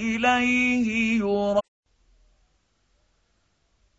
[0.00, 1.60] إليه يرى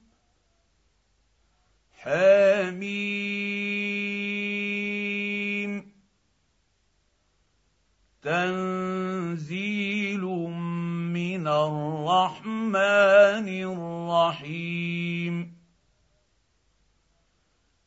[1.93, 3.23] حميم.
[8.23, 10.21] تنزيل
[11.13, 15.56] من الرحمن الرحيم.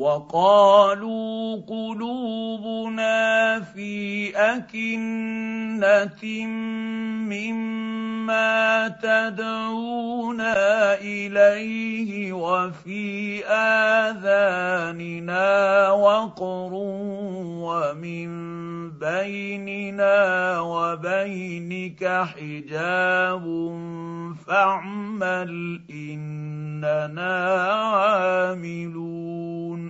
[0.00, 6.24] وقالوا قلوبنا في أكنة
[7.28, 15.48] مما تدعونا إليه وفي آذاننا
[15.90, 16.70] وقر
[17.60, 18.30] ومن
[18.90, 23.44] بيننا وبينك حجاب
[24.46, 27.34] فاعمل إننا
[27.82, 29.89] عاملون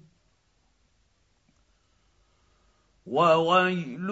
[3.05, 4.07] وويل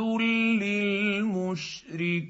[1.30, 2.30] للمشركين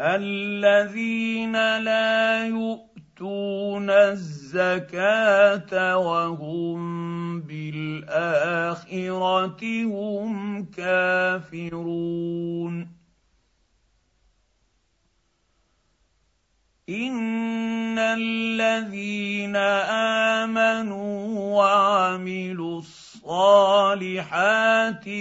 [0.00, 1.52] الذين
[1.82, 8.82] لا يؤتون الزكاة وهم بالآخرة
[9.84, 12.18] هم كافرون.
[16.88, 19.56] إن الذين
[20.46, 22.78] آمنوا وعملوا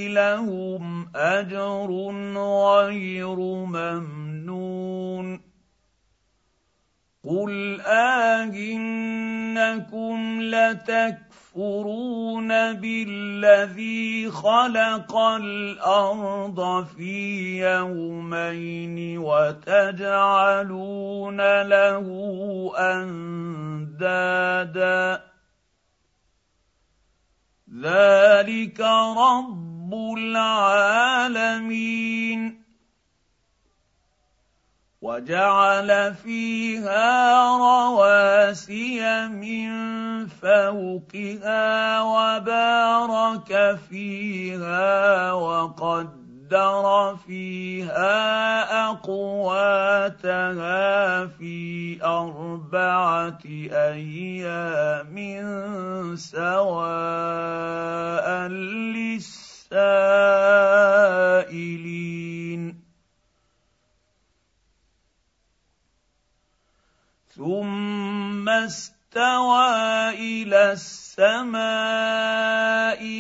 [0.07, 1.89] لهم أجر
[2.37, 5.47] غير ممنون.
[7.27, 8.57] قل آهنكم
[10.41, 20.01] لتكفرون بالذي خلق الأرض في يومين وتجعلون
[21.61, 22.05] له
[23.97, 25.21] أندادا
[27.75, 28.79] ذلك
[29.17, 31.57] رب العالمين.
[35.01, 39.69] وجعل فيها رواسي من
[40.27, 45.33] فوقها وبارك فيها
[46.51, 50.45] وقدر فيها اقواتها
[51.27, 53.39] في اربعه
[53.71, 55.15] أيام
[56.15, 57.47] سواء
[58.47, 59.67] للسائلين
[67.35, 69.69] ثم استوى
[70.09, 71.57] إلى السماء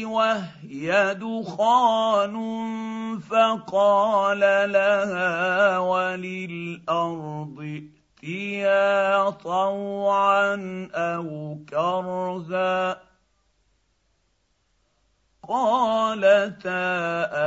[0.05, 2.35] وهي دخان
[3.29, 4.39] فقال
[4.71, 7.59] لها وللأرض
[8.23, 10.55] ائتيا طوعا
[10.93, 13.01] أو كرها
[15.47, 16.75] قالتا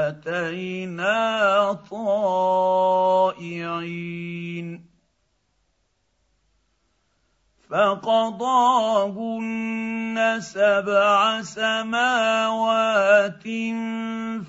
[0.09, 3.31] أتينا طائعين
[7.71, 9.51] فقضاهن
[10.41, 13.43] سبع سماوات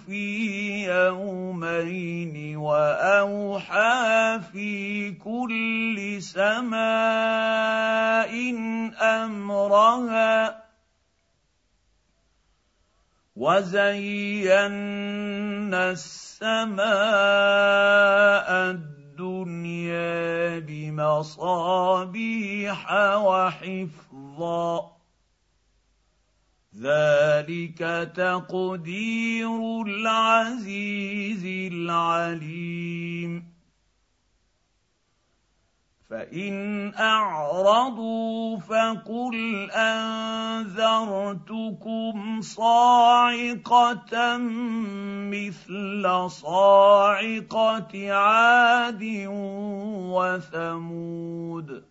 [0.06, 6.72] في يومين وأوحى في كل سماء
[9.02, 10.62] أمرها
[13.36, 14.72] وزينا
[15.92, 16.82] السماء
[18.50, 19.01] الدنيا
[20.60, 24.92] بمصابيح وحفظا.
[26.76, 33.61] ذلك تقدير العزيز العليم.
[36.12, 41.32] فان اعرضوا فقل انذرتكم
[42.42, 44.38] صاعقه
[45.32, 49.04] مثل صاعقه عاد
[50.12, 51.91] وثمود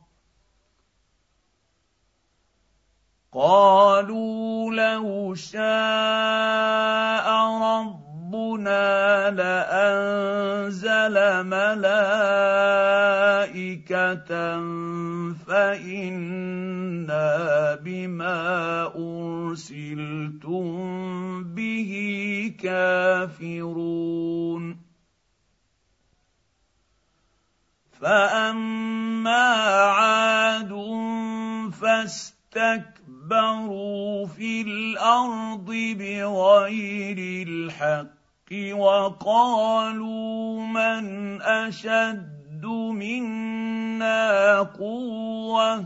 [3.31, 5.61] قالوا لو شاء
[7.63, 11.15] ربنا لأنزل
[11.47, 11.91] ملائكة
[15.47, 16.55] فإنا
[17.75, 20.73] بما أرسلتم
[21.43, 21.91] به
[22.59, 24.01] كافرون.
[28.01, 29.47] فأما
[29.87, 30.71] عاد
[31.81, 32.90] فاستكبروا
[33.31, 45.85] اسْتَكْبَرُوا فِي الْأَرْضِ بِغَيْرِ الْحَقِّ وَقَالُوا مَنْ أَشَدُّ مِنَّا قُوَّةً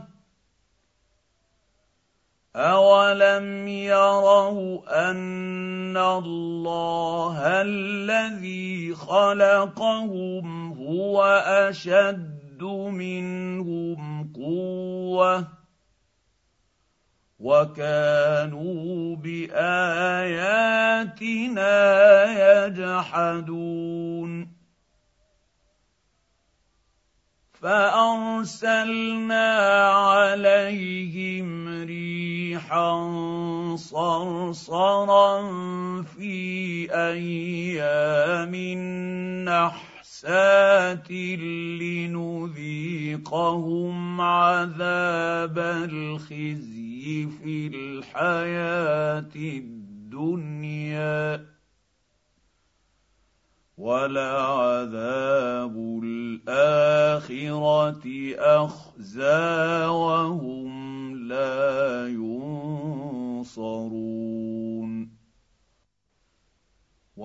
[2.56, 11.24] أَوَلَمْ يَرَوْا أَنَّ اللَّهَ الَّذِي خَلَقَهُمْ هُوَ
[11.70, 15.65] أَشَدُّ مِنْهُمْ قُوَّةً
[17.40, 19.66] وكانوا بآياتنا
[22.66, 24.56] يجحدون.
[27.66, 29.48] فأرسلنا
[29.90, 32.96] عليهم ريحا
[33.76, 35.42] صرصرا
[36.02, 38.56] في أيام
[40.16, 41.12] نحسات
[42.12, 51.46] لنذيقهم عذاب الخزي في الحياة الدنيا
[53.78, 58.04] ولعذاب الاخره
[58.38, 61.65] اخزى وهم لا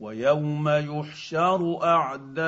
[0.00, 2.40] ويوم يحشر أعداء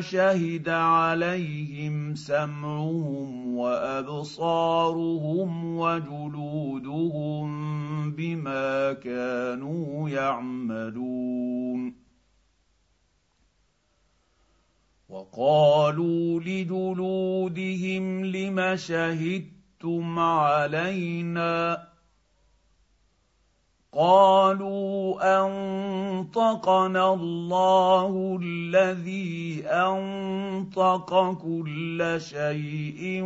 [0.00, 4.96] شهد عليهم سمعهم وأبصارهم
[5.78, 7.52] وجلودهم
[8.10, 11.71] بما كانوا يعملون
[15.12, 21.88] وقالوا لجلودهم لم شهدتم علينا؟
[23.92, 33.22] قالوا أنطقنا الله الذي أنطق كل شيء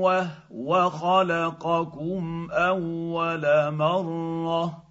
[0.00, 4.87] وهو خلقكم أول مرة.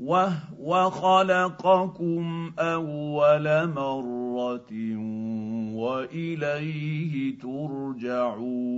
[0.00, 4.72] وهو خلقكم أول مرة
[5.74, 8.70] وإليه ترجعون.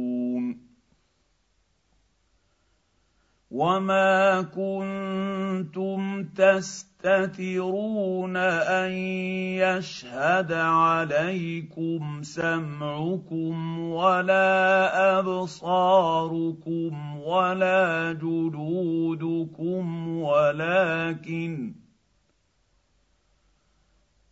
[3.52, 7.82] وما كنتم تستترون
[8.36, 8.92] ان
[9.60, 21.81] يشهد عليكم سمعكم ولا ابصاركم ولا جلودكم ولكن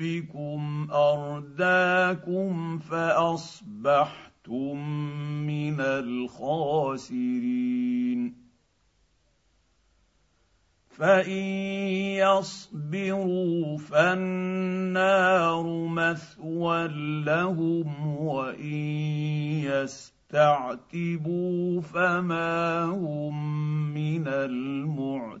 [0.00, 4.76] بربكم أرداكم فأصبحتم
[5.46, 7.20] من الخاسرين.
[10.88, 11.44] فإن
[12.16, 16.88] يصبروا فالنار مثوى
[17.24, 18.74] لهم وإن
[20.32, 23.54] يستعتبوا فما هم
[23.94, 25.40] من المعتبين.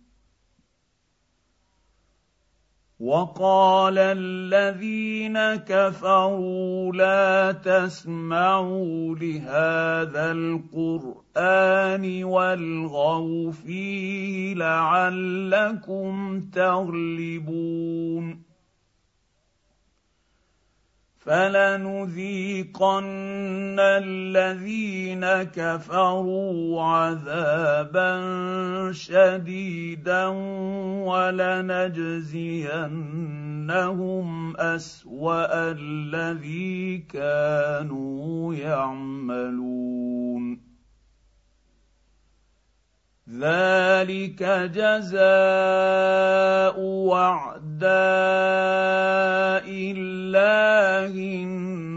[3.01, 18.50] وقال الذين كفروا لا تسمعوا لهذا القرآن والغوا فيه لعلكم تغلبون
[21.25, 23.05] فلنذيقن
[23.79, 28.11] الذين كفروا عذابا
[28.91, 30.25] شديدا
[31.05, 32.17] ولنجزينهم
[34.57, 39.91] اسوا الذي كانوا يعملون
[43.29, 45.21] ذلك جزاء
[46.79, 47.91] وعداء
[49.67, 51.13] الله
[51.43, 51.91] النار.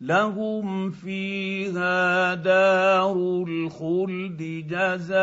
[0.00, 5.14] لهم فيها دار الخلد جزاء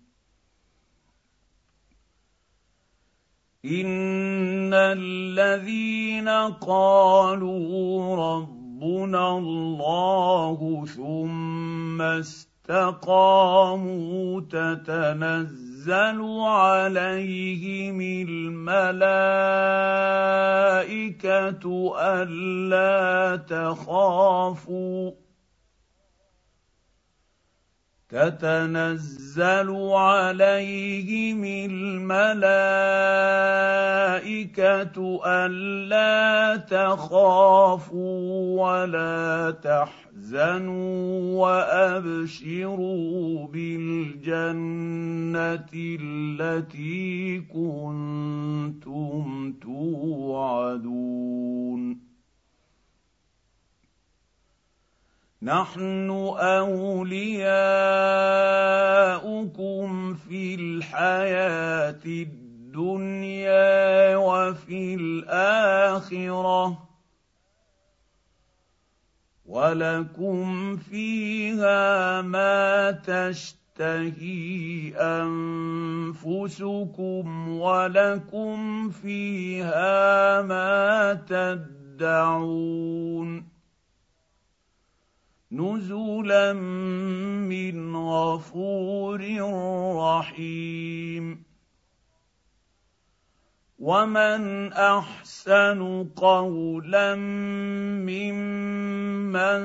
[3.65, 6.29] ان الذين
[6.61, 12.01] قالوا ربنا الله ثم
[12.71, 13.61] استقاموا
[14.41, 18.71] تتنزل عليهم الملائكه
[22.01, 25.11] الا تخافوا
[28.11, 32.41] تتنزل عليهم الملائكة
[35.25, 38.21] ألا تخافوا
[38.61, 44.51] ولا تحزنوا وأبشروا بالجنة
[45.75, 51.31] التي كنتم توعدون
[55.43, 57.33] نحن أولياؤكم
[60.13, 66.89] في الحياة الدنيا وفي الآخرة.
[69.45, 74.93] ولكم فيها ما تشتهي
[76.21, 82.11] أنفسكم ولكم فيها ما تدعون.
[85.51, 86.53] نزلا
[87.43, 89.21] من غفور
[89.95, 91.43] رحيم.
[93.79, 97.15] ومن أحسن قولا
[98.05, 99.61] ممن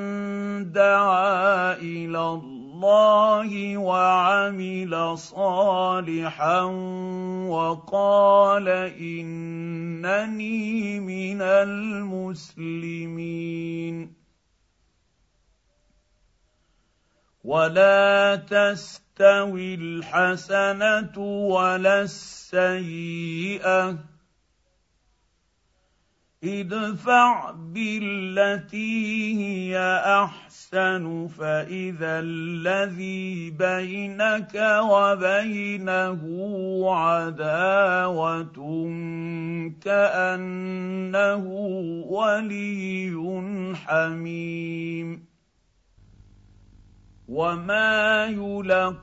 [0.72, 6.62] دعا إلى الله وعمل صالحا
[7.48, 14.15] وقال إنني من المسلمين.
[17.46, 23.98] ولا تستوي الحسنه ولا السيئه
[26.44, 36.22] ادفع بالتي هي احسن فاذا الذي بينك وبينه
[36.94, 38.58] عداوه
[39.82, 41.46] كانه
[42.10, 43.14] ولي
[43.76, 45.25] حميم
[47.28, 49.00] وما يلقاها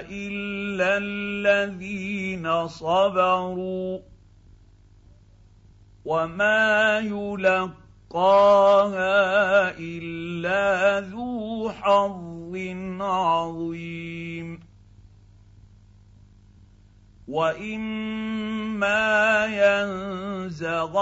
[0.00, 3.98] الا الذين صبروا
[6.04, 7.78] وما يلقاها
[9.78, 12.56] الا ذو حظ
[13.00, 14.55] عظيم
[17.28, 19.06] واما
[20.46, 20.96] ينزغنك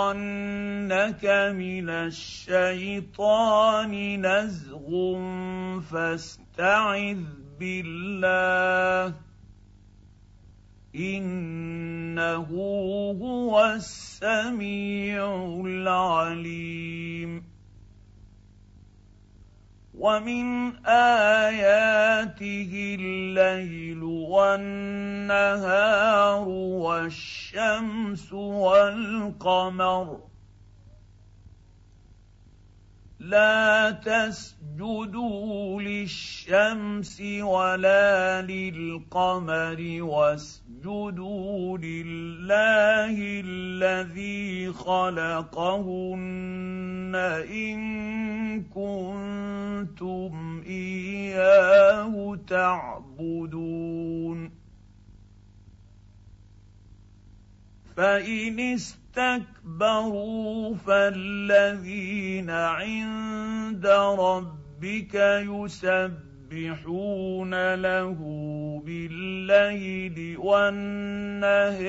[1.52, 3.93] من الشيطان
[4.26, 4.88] نزغ
[5.81, 7.21] فاستعذ
[7.61, 9.14] بالله
[10.95, 12.49] انه
[13.21, 15.25] هو السميع
[15.66, 17.53] العليم
[19.98, 25.58] ومن اياته الليل والنهار
[26.48, 30.20] والشمس والقمر
[33.25, 46.14] لا تسجدوا للشمس ولا للقمر واسجدوا لله الذي خلقهن
[47.50, 54.50] إن كنتم إياه تعبدون.
[57.97, 58.78] فإن
[59.14, 63.87] استكبروا فالذين عند
[64.18, 65.14] ربك
[66.44, 66.94] يسبحون
[67.75, 68.18] له
[68.87, 71.81] بالليل والنهر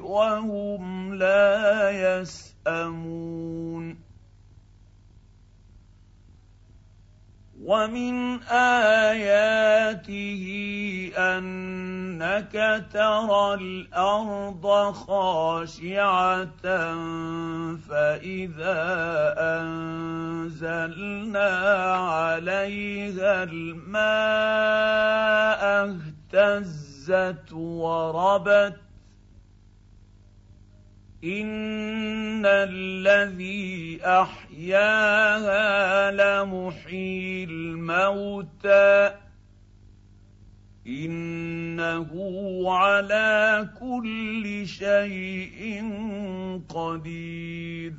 [0.00, 1.90] وهم لا
[2.20, 4.03] يسامون
[7.64, 10.44] ومن اياته
[11.18, 16.46] انك ترى الأرض خاشعه
[17.88, 18.84] فاذا
[19.38, 20.70] انزلنا
[21.96, 24.84] عليها الماء
[26.34, 28.83] اهتزت وربت
[31.24, 35.64] ان الذي احياها
[36.10, 39.14] لمحيي الموتى
[40.86, 42.10] انه
[42.72, 45.82] على كل شيء
[46.68, 47.92] قدير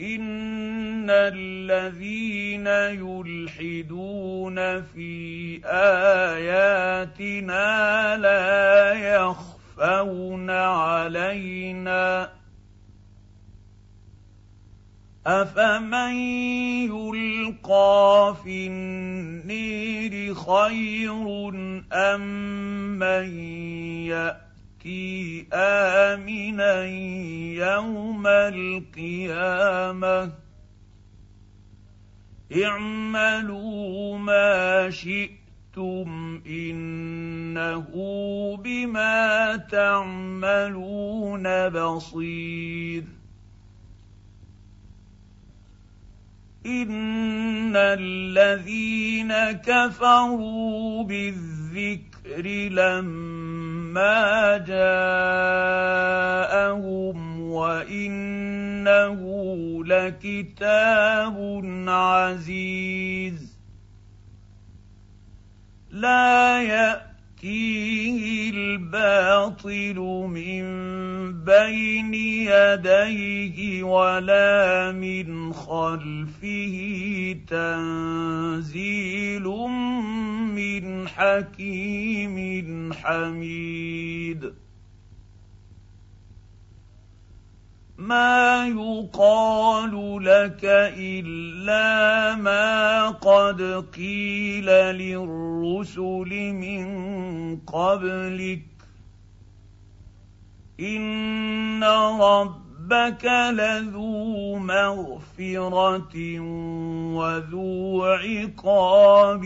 [0.00, 2.66] ان الذين
[3.02, 7.36] يلحدون في اياتنا
[8.16, 12.30] لا يخفون يخفون علينا.
[15.26, 16.14] افمن
[16.88, 21.48] يلقى في النير خير
[21.92, 22.20] ام
[22.98, 23.38] من
[24.06, 26.84] ياتي امنا
[27.54, 30.32] يوم القيامه
[32.64, 37.86] اعملوا ما شئتم شئتم إنه
[38.56, 43.04] بما تعملون بصير.
[46.66, 54.78] إن الذين كفروا بالذكر لما جاءهم
[57.40, 59.20] وإنه
[59.84, 63.57] لكتاب عزيز.
[66.00, 69.98] لا يأتيه الباطل
[70.30, 70.64] من
[71.44, 76.76] بين يديه ولا من خلفه
[77.48, 79.44] تنزيل
[80.54, 84.52] من حكيم حميد.
[87.98, 90.60] ما يقال لك
[90.98, 96.86] إلا ما قد قيل للرسل من
[97.56, 98.62] قبلك.
[100.80, 101.84] إن
[102.20, 106.16] رب ربك لذو مغفرة
[107.14, 109.44] وذو عقاب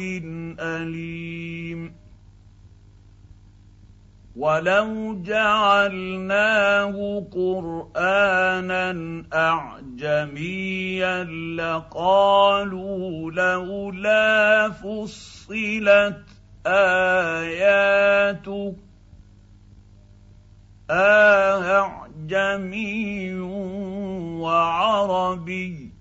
[0.60, 2.01] أليم.
[4.36, 8.92] ولو جعلناه قرانا
[9.34, 11.24] اعجميا
[11.56, 16.22] لقالوا لولا فصلت
[16.66, 18.76] اياته
[20.90, 22.14] أعجمي
[24.40, 25.91] وعربي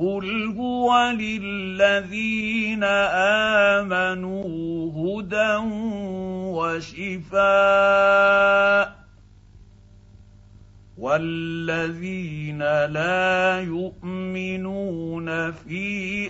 [0.00, 2.84] قل هو للذين
[3.84, 4.44] امنوا
[4.96, 5.56] هدى
[7.36, 7.40] وشفاء
[10.98, 16.28] والذين لا يؤمنون في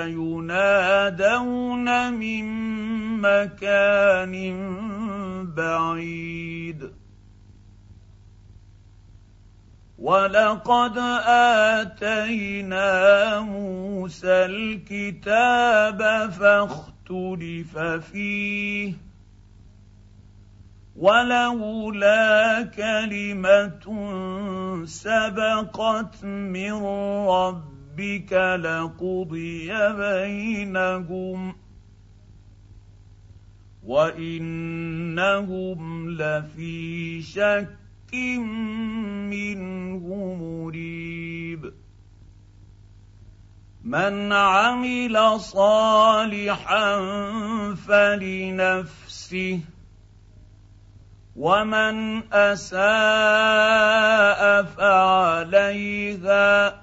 [0.06, 2.46] ينادون من
[3.20, 4.34] مكان
[5.56, 6.92] بعيد.
[9.98, 10.98] ولقد
[11.78, 17.78] آتينا موسى الكتاب فاختلف
[18.12, 19.05] فيه.
[20.96, 23.84] ولولا كلمة
[24.84, 26.72] سبقت من
[27.28, 31.56] ربك لقضي بينهم
[33.82, 34.90] وإنهم
[36.10, 38.14] لفي شك
[39.30, 41.72] منه مريب.
[43.84, 47.00] من عمل صالحا
[47.74, 49.60] فلنفسه
[51.36, 52.80] ومن أساء
[54.62, 56.82] فعليها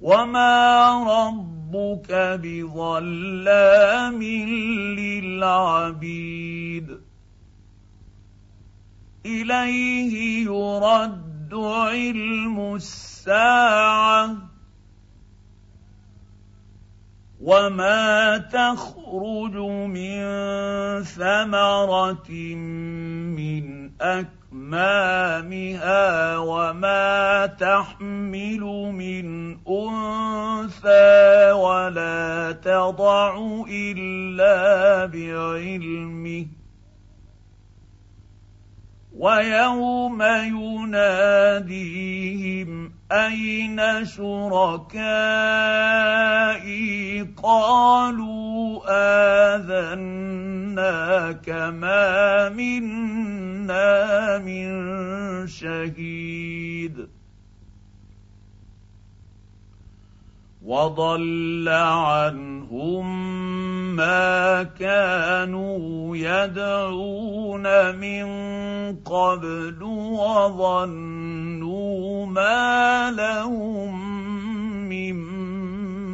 [0.00, 4.22] وما ربك بظلام
[4.98, 6.88] للعبيد.
[9.26, 14.53] إليه يرد علم الساعة.
[17.44, 19.56] وما تخرج
[19.92, 20.24] من
[21.04, 22.30] ثمره
[23.36, 25.18] من اكمامها
[26.38, 28.60] وما تحمل
[28.96, 33.36] من انثى ولا تضع
[33.68, 36.46] الا بعلمه
[39.16, 40.22] ويوم
[40.56, 42.14] يناديهم
[43.12, 45.44] اين شركائي
[47.42, 48.80] قالوا
[49.56, 54.66] اذناك ما منا من
[55.46, 57.08] شهيد
[60.64, 63.06] وضل عنهم
[63.96, 68.26] ما كانوا يدعون من
[68.96, 69.82] قبل
[70.62, 74.14] وظنوا ما لهم
[74.88, 75.33] من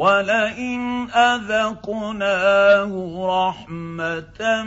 [0.00, 4.62] ولئن اذقناه رحمه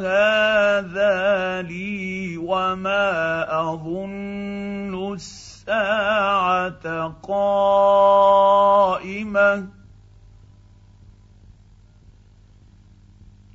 [0.00, 3.12] هذا لي وما
[3.60, 6.84] اظن الساعة
[7.22, 7.42] قائمه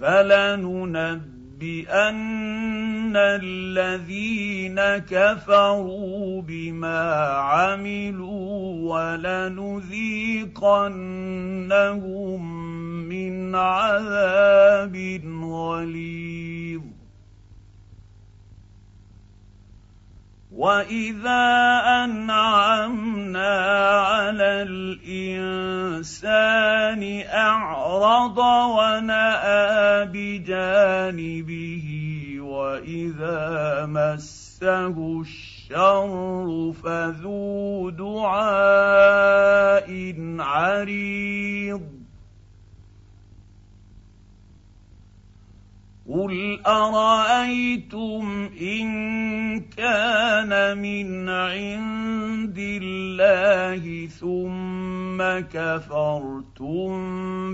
[0.00, 1.40] فلننبئن
[3.16, 8.60] الذين كفروا بما عملوا
[8.94, 9.90] ولنذيقنهم
[13.08, 14.96] من عذاب
[15.42, 16.99] غليظ.
[20.60, 21.48] واذا
[22.04, 23.52] انعمنا
[24.00, 26.20] على الانسان
[27.32, 28.38] اعرض
[28.76, 31.86] وناى بجانبه
[32.40, 39.90] واذا مسه الشر فذو دعاء
[40.38, 41.99] عريض
[46.10, 48.88] قل ارايتم ان
[49.60, 55.22] كان من عند الله ثم
[55.54, 56.90] كفرتم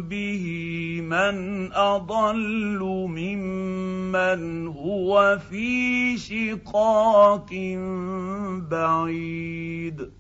[0.03, 0.47] به
[1.03, 7.51] من اضل ممن هو في شقاق
[8.71, 10.11] بعيد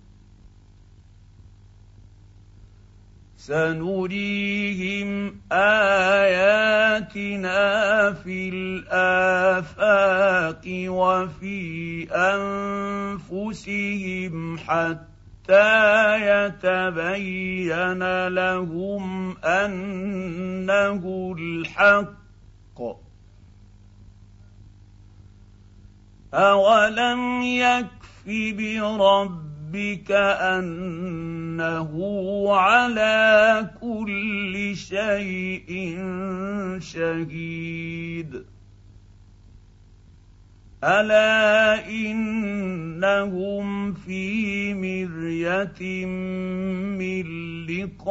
[3.46, 5.10] سنريهم
[5.52, 6.82] آياتنا
[8.12, 10.04] في الآفاق
[10.88, 12.08] وفي
[13.30, 15.76] أنفسهم حتى
[16.26, 22.16] يتبين لهم أنه الحق.
[26.34, 30.10] اولم يكف برب ربك
[30.40, 31.92] أنه
[32.56, 35.98] على كل شيء
[36.80, 38.44] شهيد.
[40.84, 46.06] ألا إنهم في مرية
[46.96, 47.26] من
[47.66, 48.04] لقاء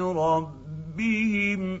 [0.00, 1.80] ربهم